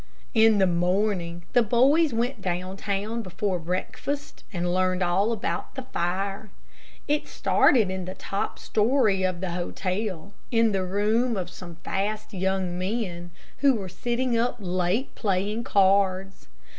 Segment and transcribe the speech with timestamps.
[0.33, 5.83] In the morning the boys went down town before breakfast and learned all about the
[5.83, 6.49] fire.
[7.07, 12.33] It started in the top story of the hotel, in the room of some fast
[12.33, 16.47] young men, who were sitting up late playing cards.